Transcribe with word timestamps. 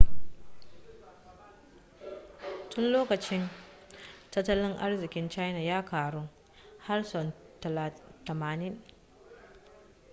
tun 2.69 2.85
lokacin 2.93 3.41
tattalin 4.33 4.73
arzikin 4.87 5.29
china 5.33 5.59
ya 5.67 5.79
karu 5.91 6.23
har 6.87 7.01
sau 7.11 7.23
90 7.59 8.77